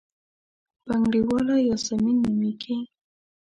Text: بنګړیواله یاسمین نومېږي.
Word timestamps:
بنګړیواله 0.87 1.55
یاسمین 1.69 2.17
نومېږي. 2.23 2.75